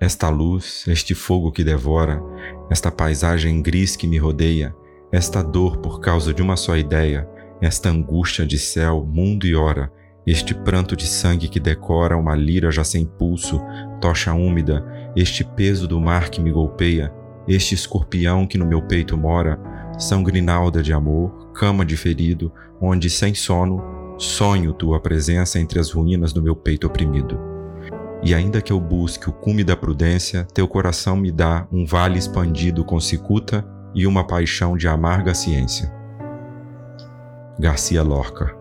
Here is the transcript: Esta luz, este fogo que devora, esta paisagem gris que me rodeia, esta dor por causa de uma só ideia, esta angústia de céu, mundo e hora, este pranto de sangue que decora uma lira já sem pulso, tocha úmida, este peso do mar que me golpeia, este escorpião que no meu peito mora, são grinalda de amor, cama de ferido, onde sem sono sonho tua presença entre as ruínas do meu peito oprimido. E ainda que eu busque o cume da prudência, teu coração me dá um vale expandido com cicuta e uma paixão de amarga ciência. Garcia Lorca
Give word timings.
Esta 0.00 0.30
luz, 0.30 0.86
este 0.88 1.14
fogo 1.14 1.52
que 1.52 1.62
devora, 1.62 2.22
esta 2.70 2.90
paisagem 2.90 3.60
gris 3.60 3.96
que 3.96 4.06
me 4.06 4.16
rodeia, 4.16 4.74
esta 5.12 5.42
dor 5.42 5.76
por 5.76 6.00
causa 6.00 6.32
de 6.32 6.40
uma 6.40 6.56
só 6.56 6.74
ideia, 6.74 7.28
esta 7.60 7.90
angústia 7.90 8.46
de 8.46 8.58
céu, 8.58 9.06
mundo 9.06 9.46
e 9.46 9.54
hora, 9.54 9.92
este 10.26 10.54
pranto 10.54 10.96
de 10.96 11.06
sangue 11.06 11.48
que 11.48 11.60
decora 11.60 12.16
uma 12.16 12.34
lira 12.34 12.70
já 12.70 12.82
sem 12.82 13.04
pulso, 13.04 13.60
tocha 14.00 14.32
úmida, 14.32 14.82
este 15.14 15.44
peso 15.44 15.86
do 15.86 16.00
mar 16.00 16.30
que 16.30 16.40
me 16.40 16.50
golpeia, 16.50 17.12
este 17.46 17.74
escorpião 17.74 18.46
que 18.46 18.56
no 18.56 18.64
meu 18.64 18.80
peito 18.80 19.18
mora, 19.18 19.60
são 19.98 20.22
grinalda 20.22 20.82
de 20.82 20.94
amor, 20.94 21.52
cama 21.52 21.84
de 21.84 21.98
ferido, 21.98 22.50
onde 22.80 23.10
sem 23.10 23.34
sono 23.34 24.16
sonho 24.16 24.72
tua 24.72 24.98
presença 24.98 25.58
entre 25.58 25.78
as 25.78 25.90
ruínas 25.90 26.32
do 26.32 26.42
meu 26.42 26.56
peito 26.56 26.86
oprimido. 26.86 27.49
E 28.22 28.34
ainda 28.34 28.60
que 28.60 28.72
eu 28.72 28.78
busque 28.78 29.30
o 29.30 29.32
cume 29.32 29.64
da 29.64 29.76
prudência, 29.76 30.46
teu 30.52 30.68
coração 30.68 31.16
me 31.16 31.32
dá 31.32 31.66
um 31.72 31.86
vale 31.86 32.18
expandido 32.18 32.84
com 32.84 33.00
cicuta 33.00 33.64
e 33.94 34.06
uma 34.06 34.26
paixão 34.26 34.76
de 34.76 34.86
amarga 34.86 35.34
ciência. 35.34 35.90
Garcia 37.58 38.02
Lorca 38.02 38.59